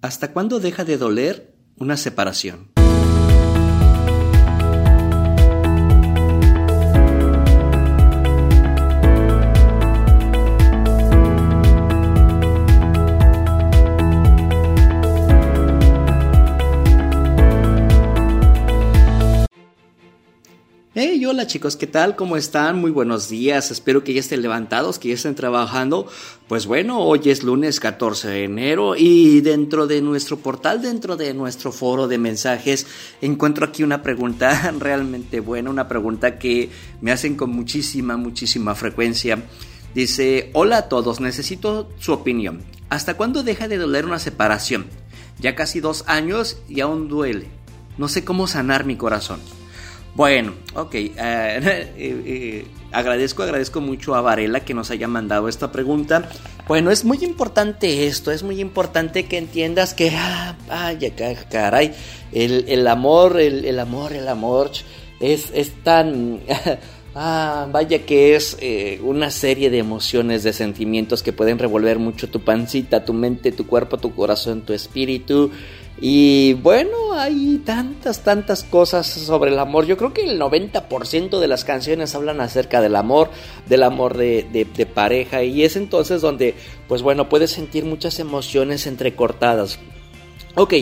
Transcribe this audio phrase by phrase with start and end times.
[0.00, 2.77] ¿Hasta cuándo deja de doler una separación?
[21.00, 22.16] Hey, hola chicos, ¿qué tal?
[22.16, 22.80] ¿Cómo están?
[22.80, 23.70] Muy buenos días.
[23.70, 26.08] Espero que ya estén levantados, que ya estén trabajando.
[26.48, 31.34] Pues bueno, hoy es lunes 14 de enero y dentro de nuestro portal, dentro de
[31.34, 32.88] nuestro foro de mensajes,
[33.20, 36.68] encuentro aquí una pregunta realmente buena, una pregunta que
[37.00, 39.44] me hacen con muchísima, muchísima frecuencia.
[39.94, 42.64] Dice, hola a todos, necesito su opinión.
[42.88, 44.86] ¿Hasta cuándo deja de doler una separación?
[45.38, 47.46] Ya casi dos años y aún duele.
[47.98, 49.38] No sé cómo sanar mi corazón.
[50.14, 50.94] Bueno, ok.
[50.94, 56.28] Eh, eh, eh, agradezco, agradezco mucho a Varela que nos haya mandado esta pregunta.
[56.66, 60.56] Bueno, es muy importante esto, es muy importante que entiendas que, ah,
[61.50, 61.94] caray,
[62.32, 64.70] el, amor, el, amor, el amor
[65.20, 66.40] es, es tan...
[67.20, 68.56] Ah, vaya que es
[69.02, 73.66] una serie de emociones, de sentimientos que pueden revolver mucho tu pancita, tu mente, tu
[73.66, 75.50] cuerpo, tu corazón, tu espíritu.
[76.00, 79.84] Y bueno, hay tantas, tantas cosas sobre el amor.
[79.84, 83.30] Yo creo que el 90% de las canciones hablan acerca del amor,
[83.66, 85.42] del amor de, de, pareja.
[85.42, 86.54] Y es entonces donde,
[86.86, 89.80] pues bueno, puedes sentir muchas emociones entrecortadas.
[90.54, 90.74] Ok,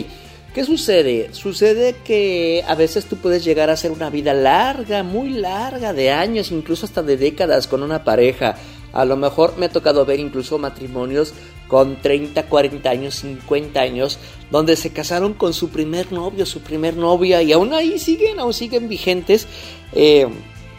[0.53, 1.33] ¿qué sucede?
[1.33, 6.11] Sucede que a veces tú puedes llegar a hacer una vida larga, muy larga, de
[6.11, 8.55] años, incluso hasta de décadas con una pareja.
[8.93, 11.33] A lo mejor me ha tocado ver incluso matrimonios
[11.67, 14.19] con 30, 40 años, 50 años,
[14.51, 18.53] donde se casaron con su primer novio, su primer novia, y aún ahí siguen, aún
[18.53, 19.47] siguen vigentes.
[19.93, 20.27] Eh,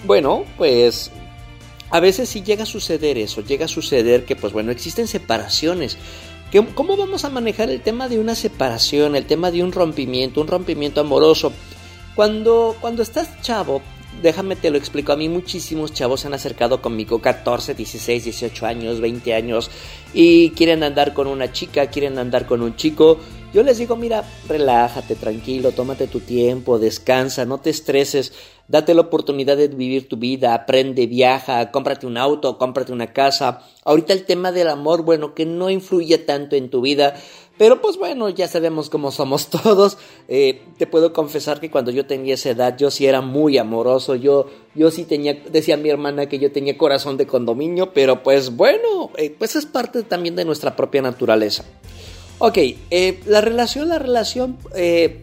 [0.04, 1.10] bueno, pues
[1.90, 5.96] a veces sí llega a suceder eso, llega a suceder que, pues bueno, existen separaciones.
[6.74, 10.46] ¿Cómo vamos a manejar el tema de una separación, el tema de un rompimiento, un
[10.46, 11.52] rompimiento amoroso?
[12.14, 13.82] Cuando, cuando estás chavo,
[14.22, 15.12] déjame te lo explico.
[15.12, 19.70] A mí muchísimos chavos se han acercado conmigo, 14, 16, 18 años, 20 años,
[20.12, 23.18] y quieren andar con una chica, quieren andar con un chico.
[23.54, 28.34] Yo les digo, mira, relájate, tranquilo, tómate tu tiempo, descansa, no te estreses,
[28.68, 33.62] date la oportunidad de vivir tu vida, aprende, viaja, cómprate un auto, cómprate una casa.
[33.84, 37.14] Ahorita el tema del amor, bueno, que no influye tanto en tu vida,
[37.58, 39.98] pero pues bueno, ya sabemos cómo somos todos.
[40.28, 44.14] Eh, te puedo confesar que cuando yo tenía esa edad yo sí era muy amoroso.
[44.14, 48.56] Yo, yo sí tenía, decía mi hermana que yo tenía corazón de condominio, pero pues
[48.56, 51.64] bueno, eh, pues es parte también de nuestra propia naturaleza.
[52.40, 54.56] Ok, eh, la relación, la relación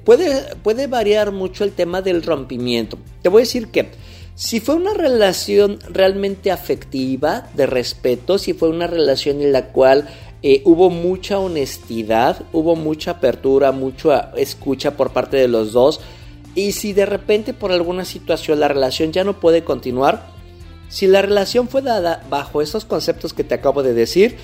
[0.03, 2.97] puede, puede variar mucho el tema del rompimiento.
[3.21, 3.89] Te voy a decir que
[4.35, 10.09] si fue una relación realmente afectiva, de respeto, si fue una relación en la cual
[10.43, 16.01] eh, hubo mucha honestidad, hubo mucha apertura, mucha escucha por parte de los dos.
[16.53, 20.27] Y si de repente por alguna situación la relación ya no puede continuar,
[20.87, 24.37] si la relación fue dada bajo esos conceptos que te acabo de decir,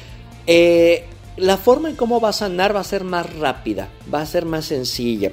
[0.48, 1.06] eh,
[1.38, 4.46] la forma en cómo va a sanar va a ser más rápida, va a ser
[4.46, 5.32] más sencilla.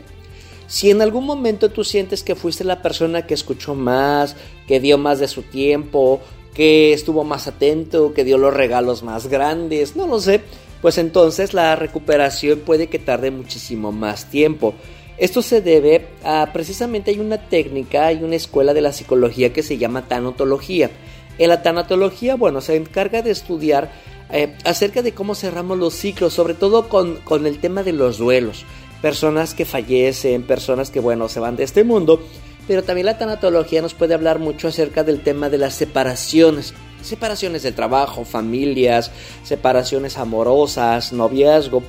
[0.67, 4.37] Si en algún momento tú sientes que fuiste la persona que escuchó más,
[4.67, 6.21] que dio más de su tiempo,
[6.59, 10.41] que estuvo más atento, que dio los regalos más grandes, no lo sé,
[10.83, 14.75] pues entonces la recuperación puede que tarde muchísimo más tiempo.
[15.19, 19.63] Esto se debe a precisamente hay una técnica, hay una escuela de la psicología que
[19.63, 20.91] se llama tanatología.
[21.39, 23.93] En la tanatología, bueno, se encarga de estudiar
[24.33, 28.19] eh, acerca de cómo cerramos los ciclos, sobre todo con, con el tema de los
[28.19, 28.65] duelos.
[29.03, 32.21] Personas que fallecen, personas que, bueno, se van de este mundo
[32.69, 36.75] pero también la tanatología nos puede hablar mucho acerca del tema de las separaciones.
[37.01, 39.11] Separaciones de trabajo, familias,
[39.43, 41.83] separaciones amorosas, noviazgo.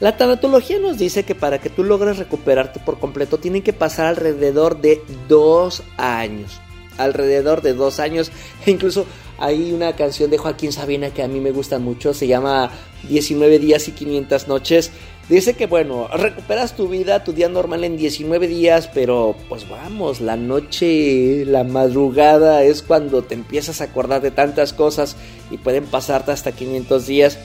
[0.00, 4.06] La tanatología nos dice que para que tú logres recuperarte por completo tienen que pasar
[4.06, 6.60] alrededor de dos años.
[6.96, 8.32] Alrededor de dos años.
[8.64, 9.04] E incluso
[9.38, 12.14] hay una canción de Joaquín Sabina que a mí me gusta mucho.
[12.14, 12.70] Se llama
[13.06, 14.92] 19 días y 500 noches.
[15.28, 20.20] Dice que bueno, recuperas tu vida, tu día normal en 19 días, pero pues vamos,
[20.20, 25.16] la noche, la madrugada es cuando te empiezas a acordar de tantas cosas
[25.50, 27.38] y pueden pasarte hasta 500 días.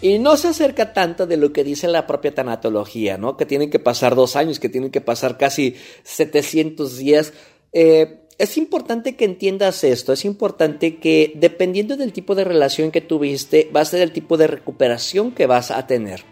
[0.00, 3.36] Y no se acerca tanto de lo que dice la propia tanatología, ¿no?
[3.36, 7.32] Que tienen que pasar dos años, que tienen que pasar casi 700 días.
[7.72, 13.00] Eh, es importante que entiendas esto, es importante que dependiendo del tipo de relación que
[13.00, 16.31] tuviste, va a ser el tipo de recuperación que vas a tener.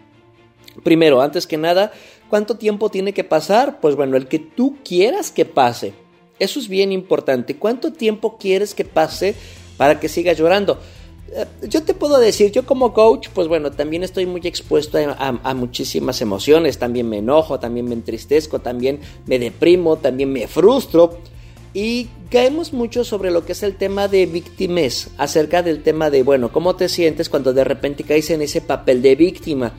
[0.83, 1.91] Primero, antes que nada,
[2.29, 3.79] ¿cuánto tiempo tiene que pasar?
[3.79, 5.93] Pues bueno, el que tú quieras que pase.
[6.39, 7.55] Eso es bien importante.
[7.55, 9.35] ¿Cuánto tiempo quieres que pase
[9.77, 10.79] para que siga llorando?
[11.33, 15.53] eh, yo te puedo decir, yo como coach, pues bueno, también estoy muy expuesto a,
[15.53, 21.19] muchísimas emociones, también me enojo, también me entristezco, también me deprimo, también me frustro.
[21.73, 26.23] Y caemos mucho sobre lo que es el tema de víctimas, acerca del tema de,
[26.23, 29.73] bueno, ¿cómo te sientes cuando de repente caes en ese papel de víctima?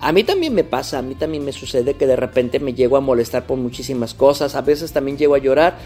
[0.00, 2.96] A mí también me pasa, a mí también me sucede que de repente me llego
[2.96, 5.76] a molestar por muchísimas cosas, a veces también llego a llorar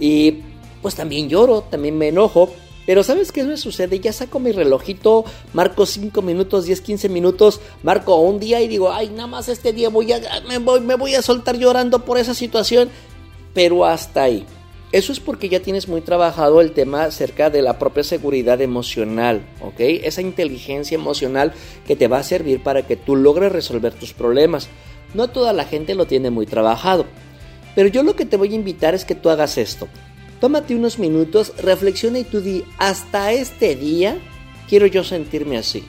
[0.00, 0.38] y
[0.80, 2.50] pues también lloro, también me enojo,
[2.88, 4.00] pero ¿sabes qué me sucede?
[4.00, 8.90] Ya saco mi relojito, marco 5 minutos, 10, 15 minutos, marco un día y digo,
[8.90, 12.16] ay, nada más este día voy a, me, voy, me voy a soltar llorando por
[12.16, 12.88] esa situación.
[13.52, 14.46] Pero hasta ahí.
[14.90, 19.42] Eso es porque ya tienes muy trabajado el tema acerca de la propia seguridad emocional,
[19.60, 19.74] ¿ok?
[19.78, 21.52] Esa inteligencia emocional
[21.86, 24.68] que te va a servir para que tú logres resolver tus problemas.
[25.12, 27.04] No toda la gente lo tiene muy trabajado.
[27.74, 29.88] Pero yo lo que te voy a invitar es que tú hagas esto.
[30.40, 34.16] Tómate unos minutos, reflexiona y tú di, hasta este día
[34.70, 35.84] quiero yo sentirme así.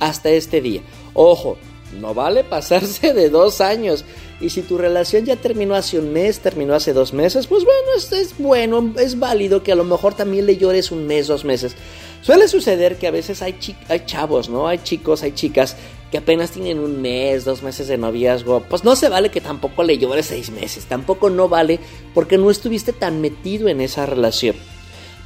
[0.00, 0.82] Hasta este día.
[1.14, 1.58] Ojo,
[1.92, 4.04] no vale pasarse de dos años.
[4.40, 7.88] Y si tu relación ya terminó hace un mes, terminó hace dos meses, pues bueno,
[7.96, 11.44] esto es bueno, es válido que a lo mejor también le llores un mes, dos
[11.44, 11.74] meses.
[12.20, 13.56] Suele suceder que a veces hay,
[13.88, 14.68] hay chavos, ¿no?
[14.68, 15.76] Hay chicos, hay chicas
[16.10, 19.82] que apenas tienen un mes, dos meses de noviazgo, pues no se vale que tampoco
[19.82, 21.80] le llores seis meses, tampoco no vale
[22.14, 24.54] porque no estuviste tan metido en esa relación.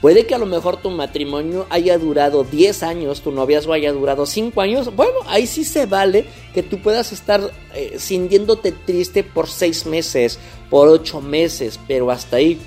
[0.00, 4.24] Puede que a lo mejor tu matrimonio haya durado 10 años, tu noviazgo haya durado
[4.24, 4.96] 5 años.
[4.96, 6.24] Bueno, ahí sí se vale
[6.54, 10.38] que tú puedas estar eh, sintiéndote triste por 6 meses,
[10.70, 12.58] por 8 meses, pero hasta ahí.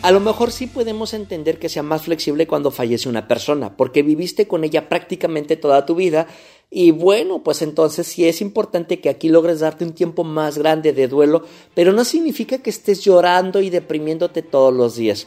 [0.00, 4.02] A lo mejor sí podemos entender que sea más flexible cuando fallece una persona, porque
[4.02, 6.28] viviste con ella prácticamente toda tu vida
[6.70, 10.92] y bueno, pues entonces sí es importante que aquí logres darte un tiempo más grande
[10.92, 11.42] de duelo,
[11.74, 15.26] pero no significa que estés llorando y deprimiéndote todos los días.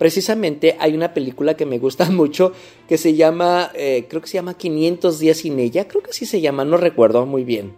[0.00, 2.54] Precisamente hay una película que me gusta mucho
[2.88, 6.24] que se llama, eh, creo que se llama 500 días sin ella, creo que así
[6.24, 7.74] se llama, no recuerdo muy bien.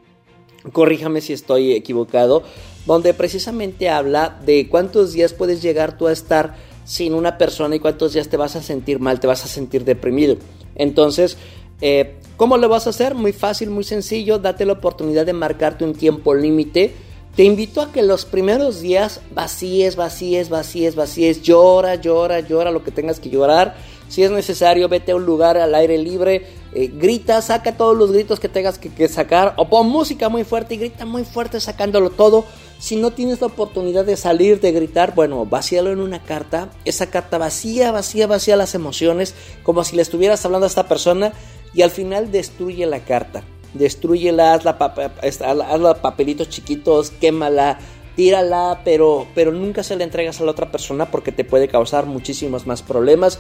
[0.71, 2.45] Corríjame si estoy equivocado,
[2.87, 6.55] donde precisamente habla de cuántos días puedes llegar tú a estar
[6.85, 9.85] sin una persona y cuántos días te vas a sentir mal, te vas a sentir
[9.85, 10.37] deprimido.
[10.77, 11.37] Entonces,
[11.81, 13.17] eh, ¿cómo lo vas a hacer?
[13.17, 16.93] Muy fácil, muy sencillo, date la oportunidad de marcarte un tiempo límite.
[17.35, 22.85] Te invito a que los primeros días vacíes, vacíes, vacíes, vacíes, llora, llora, llora lo
[22.85, 23.75] que tengas que llorar.
[24.09, 26.45] Si es necesario, vete a un lugar al aire libre,
[26.75, 30.45] eh, grita, saca todos los gritos que tengas que, que, sacar, o pon música muy
[30.45, 32.45] fuerte y grita muy fuerte sacándolo todo.
[32.79, 36.69] Si no tienes la oportunidad de salir, de gritar, bueno, vacíalo en una carta.
[36.85, 41.33] Esa carta vacía, vacía, vacía las emociones, como si le estuvieras hablando a esta persona
[41.73, 43.43] y al final destruye la carta.
[43.75, 47.79] Destruyela, hazla, hazla papelitos chiquitos, quémala,
[48.17, 52.07] tírala, pero, pero nunca se la entregas a la otra persona porque te puede causar
[52.07, 53.39] muchísimos más problemas.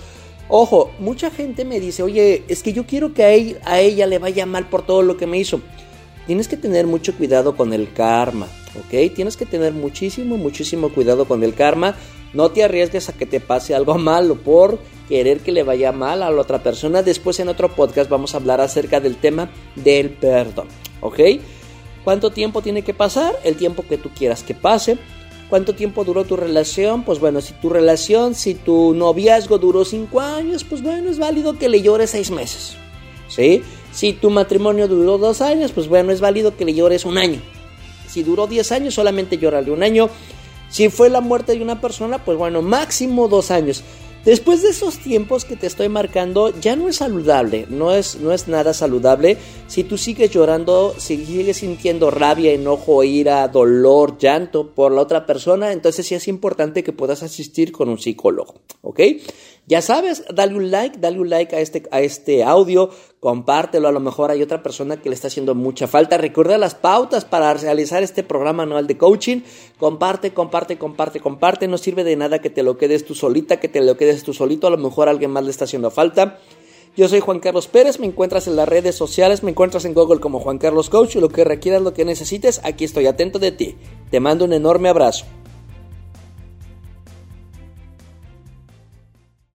[0.49, 4.46] Ojo, mucha gente me dice, oye, es que yo quiero que a ella le vaya
[4.46, 5.61] mal por todo lo que me hizo.
[6.26, 8.49] Tienes que tener mucho cuidado con el karma.
[8.79, 9.14] ¿ok?
[9.14, 11.96] Tienes que tener muchísimo, muchísimo cuidado con el karma.
[12.32, 16.22] No te arriesgues a que te pase algo malo por querer que le vaya mal
[16.22, 17.02] a la otra persona.
[17.02, 20.69] Después en otro podcast vamos a hablar acerca del tema del perdón,
[21.00, 21.20] ¿ok?
[22.04, 23.34] ¿Cuánto tiempo tiene que pasar?
[23.44, 24.99] El tiempo que tú quieras que pase.
[25.49, 27.04] ¿Cuánto tiempo duró tu relación?
[27.04, 31.58] Pues bueno, si tu relación, si tu noviazgo duró 5 años, pues bueno, es válido
[31.58, 32.76] que le llores 6 meses.
[33.28, 33.62] ¿Sí?
[33.93, 37.40] Si tu matrimonio duró 2 años, pues bueno, es válido que le llores un año.
[38.08, 40.08] Si duró 10 años, solamente llórale un año.
[40.70, 43.82] Si fue la muerte de una persona, pues bueno, máximo dos años.
[44.24, 48.32] Después de esos tiempos que te estoy marcando, ya no es saludable, no es, no
[48.32, 49.36] es nada saludable.
[49.67, 55.26] Si tú sigues llorando, si sigues sintiendo rabia, enojo, ira, dolor, llanto por la otra
[55.26, 59.00] persona, entonces sí es importante que puedas asistir con un psicólogo, ¿ok?
[59.66, 62.90] Ya sabes, dale un like, dale un like a este, a este audio,
[63.20, 66.19] compártelo, a lo mejor hay otra persona que le está haciendo mucha falta.
[66.19, 69.42] Recuerda las pautas para realizar este programa anual de coaching.
[69.78, 71.69] Comparte, comparte, comparte, comparte.
[71.69, 74.34] No sirve de nada que te lo quedes tú solita, que te lo quedes tú
[74.34, 74.66] solito.
[74.66, 76.38] A lo mejor a alguien más le está haciendo falta.
[76.96, 80.20] Yo soy Juan Carlos Pérez, me encuentras en las redes sociales, me encuentras en Google
[80.20, 83.76] como Juan Carlos Coach lo que requieras, lo que necesites, aquí estoy atento de ti.
[84.10, 85.24] Te mando un enorme abrazo.